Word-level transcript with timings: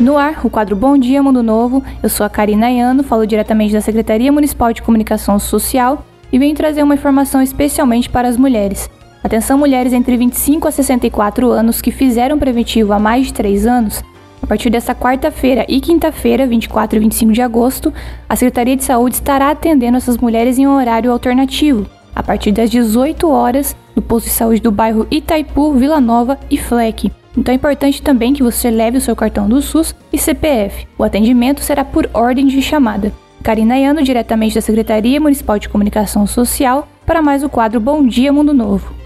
No 0.00 0.16
ar, 0.16 0.44
o 0.44 0.50
quadro 0.50 0.74
Bom 0.74 0.96
Dia 0.96 1.22
Mundo 1.22 1.42
Novo. 1.42 1.82
Eu 2.02 2.08
sou 2.08 2.24
a 2.24 2.30
Karina 2.30 2.66
Ayano, 2.66 3.04
falo 3.04 3.26
diretamente 3.26 3.72
da 3.72 3.80
Secretaria 3.80 4.32
Municipal 4.32 4.72
de 4.72 4.82
Comunicação 4.82 5.38
Social 5.38 6.04
e 6.32 6.38
venho 6.38 6.56
trazer 6.56 6.82
uma 6.82 6.94
informação 6.94 7.42
especialmente 7.42 8.08
para 8.08 8.26
as 8.26 8.36
mulheres. 8.36 8.90
Atenção, 9.22 9.58
mulheres 9.58 9.92
entre 9.92 10.16
25 10.16 10.66
a 10.66 10.70
64 10.70 11.50
anos 11.50 11.80
que 11.80 11.92
fizeram 11.92 12.38
preventivo 12.38 12.92
há 12.92 12.98
mais 12.98 13.26
de 13.26 13.34
3 13.34 13.66
anos. 13.66 14.02
A 14.42 14.46
partir 14.46 14.70
desta 14.70 14.94
quarta-feira 14.94 15.64
e 15.68 15.80
quinta-feira, 15.80 16.46
24 16.46 16.96
e 16.96 17.00
25 17.00 17.32
de 17.32 17.42
agosto, 17.42 17.92
a 18.28 18.34
Secretaria 18.34 18.76
de 18.76 18.82
Saúde 18.82 19.14
estará 19.14 19.50
atendendo 19.50 19.98
essas 19.98 20.16
mulheres 20.16 20.58
em 20.58 20.66
um 20.66 20.74
horário 20.74 21.12
alternativo, 21.12 21.86
a 22.14 22.22
partir 22.22 22.50
das 22.50 22.70
18 22.70 23.28
horas, 23.28 23.76
no 23.94 24.02
posto 24.02 24.26
de 24.26 24.32
saúde 24.32 24.60
do 24.60 24.72
bairro 24.72 25.06
Itaipu, 25.10 25.72
Vila 25.74 26.00
Nova 26.00 26.38
e 26.50 26.58
Fleck. 26.58 27.12
Então 27.36 27.52
é 27.52 27.56
importante 27.56 28.02
também 28.02 28.32
que 28.32 28.42
você 28.42 28.70
leve 28.70 28.98
o 28.98 29.00
seu 29.00 29.16
cartão 29.16 29.48
do 29.48 29.62
SUS 29.62 29.94
e 30.12 30.18
CPF. 30.18 30.86
O 30.98 31.04
atendimento 31.04 31.60
será 31.60 31.84
por 31.84 32.08
ordem 32.12 32.46
de 32.46 32.60
chamada. 32.60 33.12
Karina 33.42 33.76
Iano, 33.76 34.02
diretamente 34.02 34.54
da 34.54 34.60
Secretaria 34.60 35.20
Municipal 35.20 35.58
de 35.58 35.68
Comunicação 35.68 36.26
Social, 36.26 36.88
para 37.04 37.22
mais 37.22 37.42
o 37.42 37.48
quadro 37.48 37.80
Bom 37.80 38.06
Dia 38.06 38.32
Mundo 38.32 38.54
Novo. 38.54 39.01